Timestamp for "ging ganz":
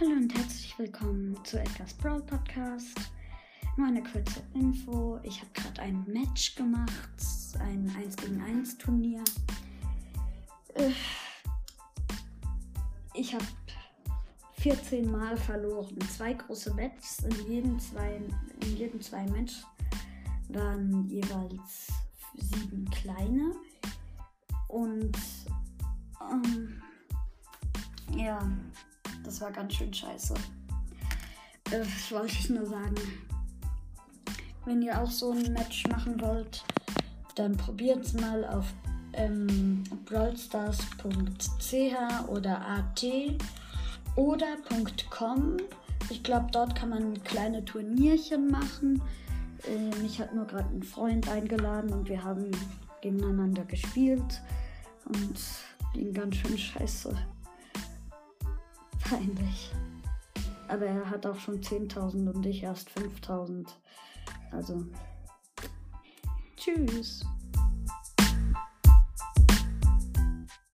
55.92-56.36